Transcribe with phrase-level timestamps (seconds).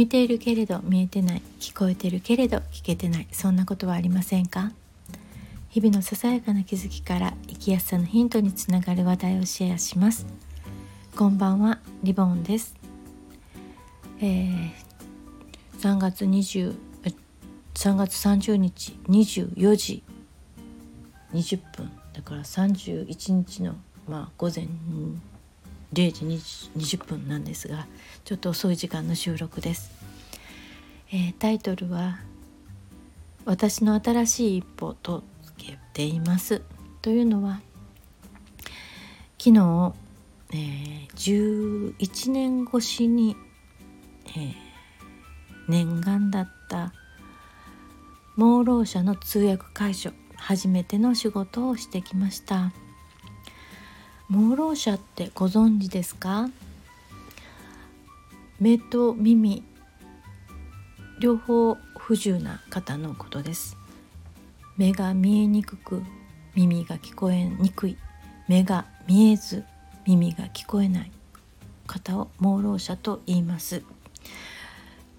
[0.00, 3.28] 見ているけれど見えてない聞こえてるけれど聞けてない。
[3.32, 4.72] そんなことはありませんか？
[5.68, 10.24] 日々のささやかな気づきから生きやすさのヒントにつながる話題をシェアします。
[11.14, 12.74] こんばんはリボンです、
[14.22, 14.70] えー、
[15.80, 16.74] 3月20
[17.74, 20.02] 3月30日24時
[21.34, 21.92] 20分。
[22.14, 23.74] だから31日の
[24.08, 24.66] まあ午前
[25.92, 26.24] 0時
[26.76, 27.88] 20, 分なんですが
[28.24, 29.90] ちょっと遅い時間の収録です、
[31.12, 32.20] えー、タイトルは
[33.44, 36.62] 「私の新しい一歩」とつけています。
[37.02, 37.60] というのは
[39.38, 39.94] 昨日、
[40.50, 43.36] えー、11年越しに、
[44.26, 44.54] えー、
[45.68, 46.92] 念願だった
[48.36, 52.72] 盲ろう者の通訳解消初めての仕事をしてきました。
[54.28, 56.48] 盲ろう者ってご存知ですか？
[58.60, 59.64] 目と耳
[61.20, 63.76] 両方不自由な方のことです。
[64.78, 66.02] 目が見えにくく
[66.54, 67.98] 耳が聞こえにくい
[68.48, 69.64] 目が見えず
[70.06, 71.12] 耳が聞こえない
[71.86, 73.82] 方を盲ろう者と言います。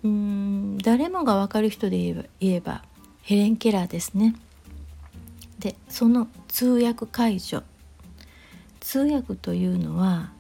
[0.04, 2.84] うーん誰もが分かる人で言えば
[3.22, 4.36] ヘレン・ケラーですね。
[5.60, 7.62] でその通訳解除。
[8.80, 10.32] 通訳というのは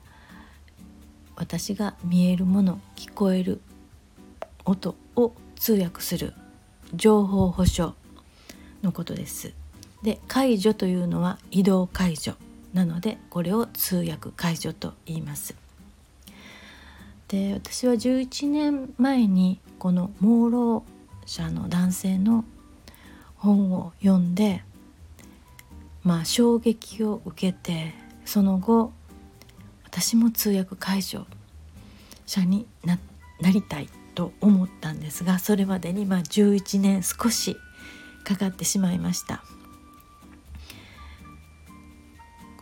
[1.36, 3.62] 私が見えるもの聞こえる
[4.66, 6.34] 音を通訳する
[6.96, 7.94] 情報保障
[8.82, 9.54] のことです。
[10.02, 12.34] で解除というのは移動解除
[12.74, 15.54] なのでこれを通訳解除と言います。
[17.28, 22.44] で私は11年前にこの盲ろう者の男性の
[23.36, 24.64] 本を読んで
[26.04, 27.94] まあ衝撃を受けて
[28.26, 28.94] その後
[29.84, 31.28] 私も通訳解消
[32.26, 32.98] 者にな
[33.52, 37.58] りたいと思ったんですがそれまでにまあ11年少し
[38.24, 39.44] かかってしまいました。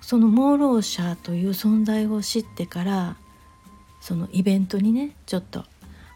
[0.01, 3.17] その盲ろう者という存在を知ってから
[4.01, 5.65] そのイベントにねちょっと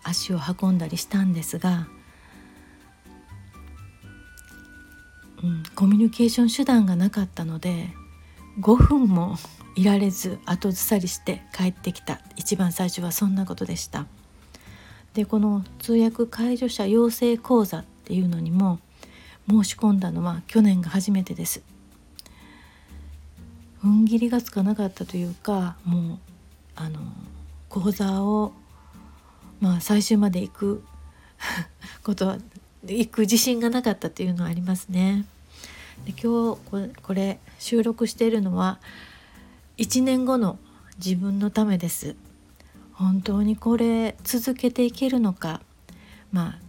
[0.03, 1.87] 足を運んだりしたんですが、
[5.43, 7.89] うん、コミュニケーション手段がなかったので
[8.59, 9.35] 5分も
[9.75, 12.19] いられず後ずさりして帰ってきた。
[12.35, 14.07] 一番最初はそんなことでした。
[15.13, 18.79] でこの通訳介助者養成講座っていうのにも
[19.47, 21.61] 申し込んだのは去年が初めてです
[23.83, 26.19] 踏ん切りがつかなかったというかもう
[26.75, 26.99] あの
[27.69, 28.53] 講座を
[29.59, 30.83] まあ最終まで行く
[32.03, 32.37] ことは
[32.85, 35.25] 行く自信がなかったというのはありますね。
[36.05, 38.79] で今日これ収録しているのは
[39.77, 40.57] 1年後の
[40.97, 42.15] 自分のためです
[42.93, 45.61] 本当にこれ続けていけるのか。
[46.31, 46.59] まあ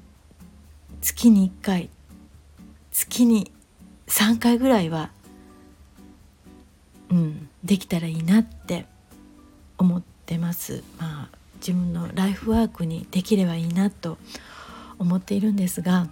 [1.01, 1.91] 月に1回
[2.91, 3.53] 月に
[4.07, 5.11] 3回ぐらいは
[7.11, 8.87] うんできたらいいなって
[9.79, 10.83] 思ってます。
[10.99, 14.19] まあ自分のライフワークにできればいいなと
[14.99, 16.09] 思っているんですが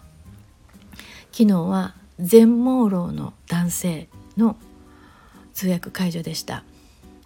[1.30, 4.56] 昨日は全盲ろうの男性の
[5.52, 6.64] 通訳解除でした。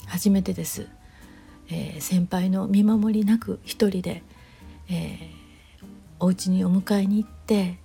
[0.06, 0.88] 初めてです、
[1.68, 4.22] えー、先輩の見守りなく一人で、
[4.88, 5.84] えー、
[6.20, 7.78] お家にお迎えに行って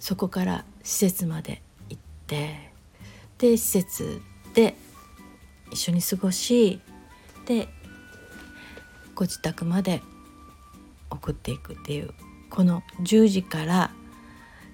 [0.00, 2.70] そこから施設まで行って
[3.38, 4.20] で施設
[4.54, 4.74] で
[5.70, 6.80] 一緒に過ごし
[7.46, 7.68] で
[9.14, 10.02] ご自宅まで
[11.10, 12.10] 送っていくっていう
[12.50, 13.90] この10時から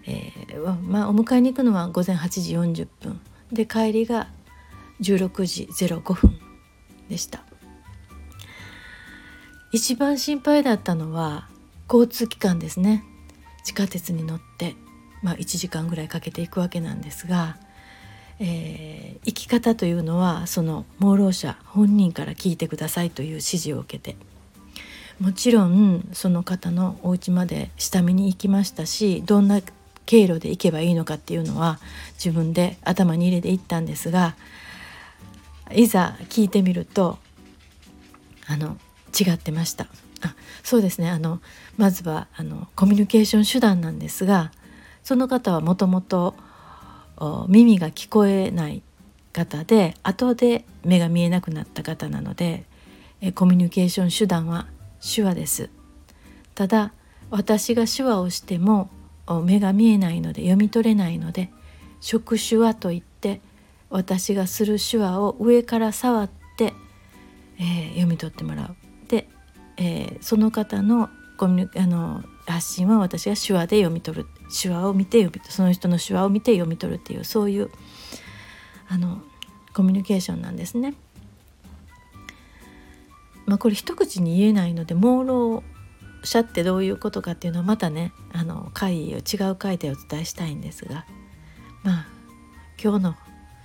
[0.07, 3.21] えー、まあ、お迎えに行くのは午前8時40分。
[3.53, 4.29] で帰りが
[5.01, 6.39] 16時05分
[7.09, 7.43] でした。
[9.75, 11.49] 一番心配だったのは
[11.93, 13.03] 交通機関ですね。
[13.65, 14.77] 地下鉄に乗って、
[15.21, 17.57] まあ、1時間ぐらいかけていくわけなんですが、
[18.39, 24.17] えー、行き方というのはその盲ろう者本人から聞いてくださいという指示を受けて。
[25.19, 29.61] もちろんその方のお家まで下見に行きましたしどんな
[30.07, 31.79] 経路で行けばいいのかっていうのは
[32.15, 34.35] 自分で頭に入れていったんですが
[35.73, 37.19] いざ聞いてみると
[38.49, 38.77] あの
[39.19, 39.87] 違ってました。
[40.23, 41.11] あそうですね。
[41.11, 41.41] あの
[41.77, 44.53] まずはあのコミュニケーション手段なんですが
[45.03, 46.35] その方はもともと
[47.49, 48.83] 耳が聞こえない
[49.33, 52.65] 方で後で目が見えなくなった方なので
[53.21, 54.67] えコミュニケーション手段は
[55.01, 55.71] 手話です。
[56.55, 56.93] ただ
[57.31, 58.91] 私が手話をしても
[59.45, 61.51] 目が見えないので読み取れないので
[62.01, 63.41] 触手話といって
[63.91, 66.75] 私がする手話を上から触って、
[67.59, 68.84] えー、読み取ってもらう。
[69.77, 74.27] えー、その方のコミュあの発信は私が手話で読み取る
[74.63, 77.71] 手話を見て読みその人の手話を見て読み取るっていうそういう
[78.89, 79.23] あの
[79.73, 80.95] コミュニケーションなんですね。
[83.47, 85.63] まあ、これ一口に言えないので朦朧
[86.23, 91.05] 者ってどういうことかっていうのはまたねあの回を違う回でお伝えしたいんですが
[91.83, 92.07] まあ
[92.83, 93.17] 今日の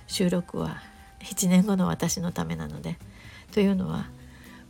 [0.06, 0.82] 収録は
[1.20, 2.98] 7年後の私のためなので
[3.52, 4.10] というのは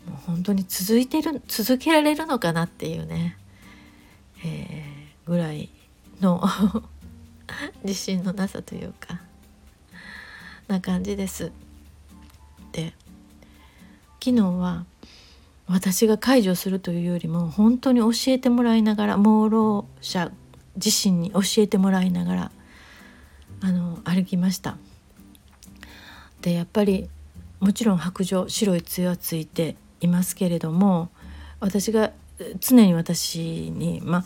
[0.06, 3.36] もう本当に続いてる続けられるのかなっていうね、
[4.44, 5.68] えー、ぐらい
[6.20, 6.42] の
[7.84, 9.20] 自信のなさというか
[10.68, 11.52] な感じです。
[12.72, 12.94] で
[14.22, 14.84] 昨日は
[15.66, 20.30] 私が解除するというよりも本当に教えてもらいながら盲ろう者
[20.76, 22.52] 自身に教えてもらいながら
[23.60, 24.76] あの歩きました。
[26.42, 27.08] でやっぱり
[27.60, 31.10] もちろん白状白い杖はついていますけれども
[31.60, 32.12] 私が
[32.60, 34.24] 常に私にま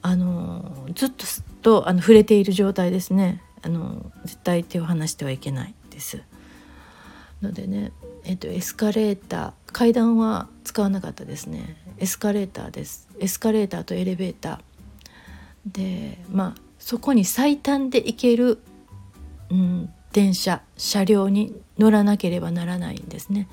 [0.00, 1.26] あのずっと
[1.62, 6.22] とあの触れている状態ですねあの絶対手を離してはいけないです。
[7.42, 7.92] のでね、
[8.24, 18.58] えっと、エスカレーター階段は使わなかったですねエスカレーターですエスカレーターとエレベーターでまあそこに最短で行ける、
[19.50, 23.48] うん、電車車両に乗らなければならないんですね。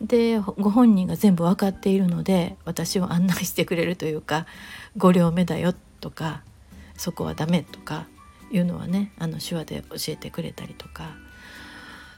[0.00, 4.46] でご本人が全部分かっているので私を案内してくれるというか
[4.98, 6.42] 「5両目だよ」とか
[6.96, 8.06] 「そこはダメ」とか
[8.50, 11.10] いうのはねあの手話で教えてくれたりとか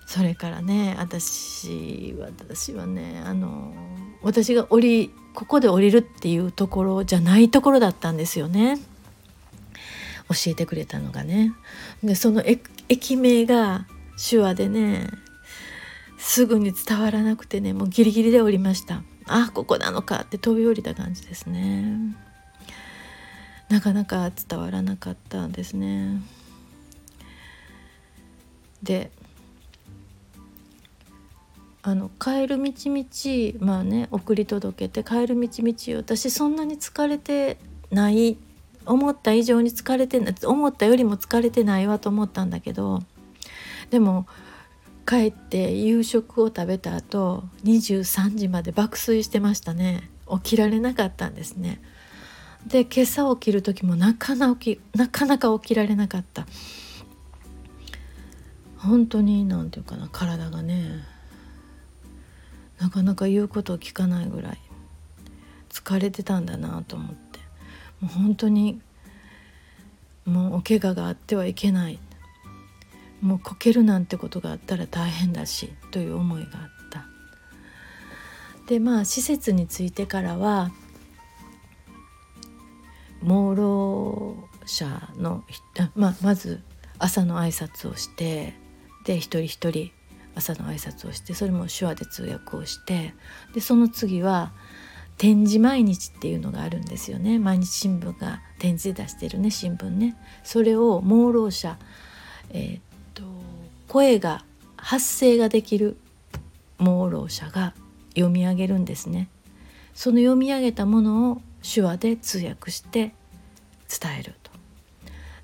[0.06, 3.75] それからね私私はねあの
[4.23, 8.78] 私が降りここで降りるっていうところじゃないところだったんですよね
[10.28, 11.52] 教えてくれたのがね。
[12.02, 12.43] でその
[12.88, 13.87] 駅名が
[14.17, 15.08] 手話でね
[16.18, 19.02] すぐに伝わらなくてねもうギリギリで降りました。
[19.28, 22.16] あここなのかって飛び降りた感じですね。
[23.68, 26.22] なかなか伝わらなかったんですね。
[28.82, 29.10] で
[31.82, 33.04] あの帰る道道
[33.64, 37.58] まあね送り届けて帰る道道私そんなに疲れて
[37.90, 38.36] ない
[38.84, 43.02] 思った以上に疲れてない思ったよりも疲れてないわと思ったんだけど
[43.90, 44.26] でも
[45.06, 50.11] 帰って夕食を食べた後23時まで爆睡してましたね。
[50.29, 51.81] 起きられなかったんですね。
[52.67, 56.47] で今朝起きる時もなかな起きなかなか起きられなかった。
[58.76, 61.05] 本当に何て言うかな体がね
[62.81, 64.59] なかなか言うことを聞かないぐらい
[65.70, 67.38] 疲れてたんだなと思って。
[68.00, 68.81] もう本当に
[70.25, 72.00] もうお怪我があってはいけない。
[73.20, 77.06] もうこけるなんてことがあったら大変だしという思いがあった。
[78.66, 80.70] でまあ施設に着いてからは
[83.22, 84.86] 盲ろ者
[85.16, 85.44] の
[85.94, 86.62] まあ、まず
[86.98, 88.54] 朝の挨拶をして
[89.04, 89.90] で一人一人
[90.34, 93.14] 朝の挨拶をしてそれも手話で通訳をして
[93.54, 94.52] でその次は
[95.16, 97.38] 展示毎日っていうのがあるんですよね。
[97.38, 100.14] 毎日新聞が展示で出してるね新聞ね。
[100.44, 101.78] それを盲ろう者、
[102.50, 102.80] えー、
[103.96, 104.44] 声が
[104.76, 105.96] 発声ができる
[106.76, 107.72] 盲ろう者が
[108.10, 109.30] 読み上げるんですね
[109.94, 113.14] その読み上げたものを手話で通訳して
[113.88, 114.50] 伝えると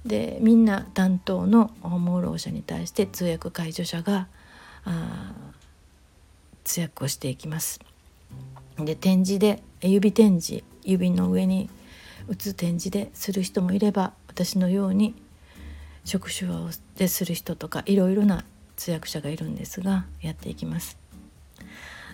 [0.04, 4.28] でみんな担当の盲ろう者に対して通訳介助者が
[4.84, 5.32] あ
[6.62, 7.80] 通訳をしていきます。
[8.76, 11.70] で展示で指展示指の上に
[12.28, 15.14] 打つ展示でする人もいれば私のように
[16.04, 18.44] 触手話でする人とかいろいろな
[18.76, 20.98] 通訳者がいるんですがやっていきます。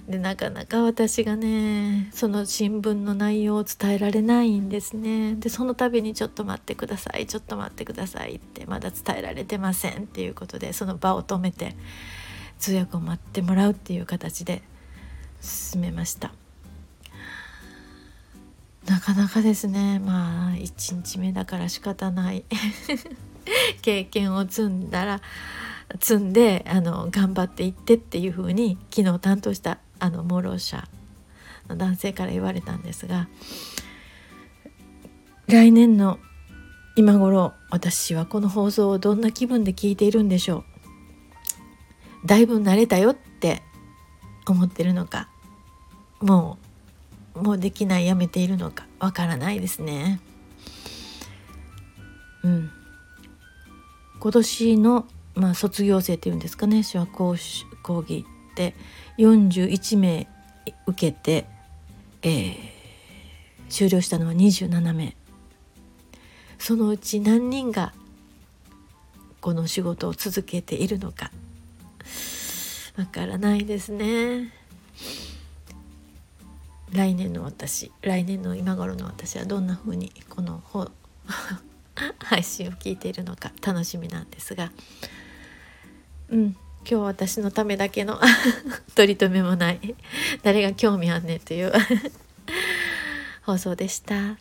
[0.09, 5.35] でなかなか私がねその新聞の内容を伝えられないんですね。
[5.35, 11.77] でその度に「ちょっと待ってくださいちょっと待ってください」ってまだ伝えられてませんっていうことでその場を止めて
[12.59, 14.63] 通訳を待ってもらうっていう形で
[15.43, 16.33] 進めました。
[18.87, 22.45] なかなかですねまあ1日目だから仕方ない。
[23.83, 25.21] 経験を積んだら
[26.01, 30.85] 積んであの頑張っていってっていうふうに昨日担当したあの盲ろ者
[31.69, 33.29] の男性から言われたんですが
[35.47, 36.19] 来年の
[36.97, 40.65] 今頃私はこの放送をどんな気分で聞いているんでしょ
[42.25, 43.63] うだいぶ慣れたよって
[44.47, 45.29] 思ってるのか
[46.21, 46.69] もう
[47.43, 50.21] もうできないやめているのかわからないですね。
[52.43, 52.71] うん、
[54.21, 57.37] 今年の、まあ、卒業生っていうんですかね手話講
[57.83, 58.75] 講義で
[59.19, 60.29] 41名
[60.87, 61.47] 受けて、
[62.23, 62.57] えー、
[63.69, 65.17] 終了したのは27名。
[66.59, 67.95] そのうち何人が
[69.41, 71.31] この仕事を続けているのか
[72.97, 74.53] わからないですね。
[76.93, 80.63] 来年の私来年の今頃の私はどんな風にこの
[82.19, 84.73] 配信を聞いているのか楽しみなんですが。
[86.31, 86.57] うん。
[86.89, 88.19] 今日私のためだけの
[88.95, 89.95] 取り留めもない。
[90.43, 91.73] 誰が興味あんねんという
[93.43, 94.39] 放送でした。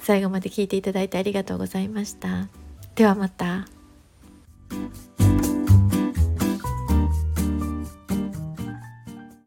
[0.00, 2.48] 最後まで聞いていただいてありがとうございました。
[2.94, 3.66] ではまた。